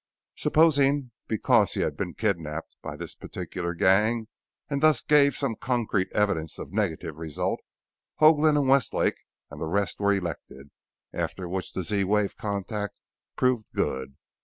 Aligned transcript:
Supposing 0.35 1.11
because 1.27 1.73
he 1.75 1.81
had 1.81 1.95
been 1.95 2.15
kidnaped 2.15 2.75
by 2.81 2.95
this 2.95 3.13
particular 3.13 3.75
gang 3.75 4.29
and 4.67 4.81
thus 4.81 5.03
gave 5.03 5.35
some 5.35 5.55
concrete 5.55 6.11
evidence 6.11 6.57
of 6.57 6.73
negative 6.73 7.17
result, 7.17 7.59
Hoagland 8.19 8.57
and 8.57 8.67
Westlake 8.67 9.19
and 9.51 9.61
the 9.61 9.67
rest 9.67 9.99
were 9.99 10.11
elected 10.13 10.71
after 11.13 11.47
which 11.47 11.73
the 11.73 11.83
Z 11.83 12.05
wave 12.05 12.35
contact 12.35 12.95
proved 13.35 13.67
good? 13.75 14.15